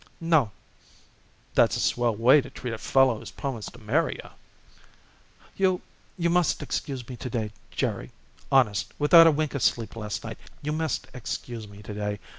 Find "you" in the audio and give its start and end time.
4.23-4.29, 5.55-5.81, 6.17-6.27, 10.63-10.71